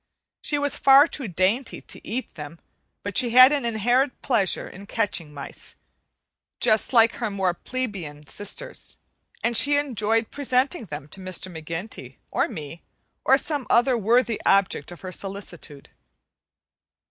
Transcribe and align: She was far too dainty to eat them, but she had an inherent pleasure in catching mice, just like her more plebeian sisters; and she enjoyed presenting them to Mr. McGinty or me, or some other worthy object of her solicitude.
She 0.41 0.57
was 0.57 0.75
far 0.75 1.05
too 1.07 1.27
dainty 1.27 1.79
to 1.79 2.01
eat 2.07 2.33
them, 2.33 2.59
but 3.03 3.15
she 3.19 3.29
had 3.29 3.51
an 3.51 3.65
inherent 3.65 4.19
pleasure 4.23 4.67
in 4.67 4.87
catching 4.87 5.31
mice, 5.31 5.75
just 6.59 6.91
like 6.91 7.11
her 7.17 7.29
more 7.29 7.53
plebeian 7.53 8.25
sisters; 8.25 8.97
and 9.43 9.55
she 9.55 9.77
enjoyed 9.77 10.31
presenting 10.31 10.85
them 10.85 11.07
to 11.09 11.19
Mr. 11.19 11.51
McGinty 11.55 12.15
or 12.31 12.47
me, 12.47 12.81
or 13.23 13.37
some 13.37 13.67
other 13.69 13.95
worthy 13.95 14.41
object 14.43 14.91
of 14.91 15.01
her 15.01 15.11
solicitude. 15.11 15.91